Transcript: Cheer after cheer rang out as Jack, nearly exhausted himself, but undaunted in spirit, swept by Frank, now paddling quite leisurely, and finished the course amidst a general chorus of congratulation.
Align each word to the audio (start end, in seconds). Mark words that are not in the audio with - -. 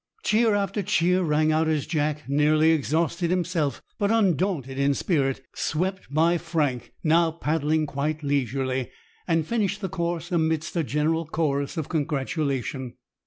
Cheer 0.23 0.55
after 0.55 0.81
cheer 0.81 1.21
rang 1.21 1.51
out 1.51 1.67
as 1.67 1.85
Jack, 1.85 2.27
nearly 2.27 2.71
exhausted 2.71 3.29
himself, 3.29 3.83
but 3.99 4.09
undaunted 4.09 4.79
in 4.79 4.95
spirit, 4.95 5.43
swept 5.53 6.11
by 6.11 6.39
Frank, 6.39 6.91
now 7.03 7.29
paddling 7.29 7.85
quite 7.85 8.23
leisurely, 8.23 8.89
and 9.27 9.45
finished 9.45 9.79
the 9.79 9.89
course 9.89 10.31
amidst 10.31 10.75
a 10.75 10.83
general 10.83 11.27
chorus 11.27 11.77
of 11.77 11.87
congratulation. 11.87 12.95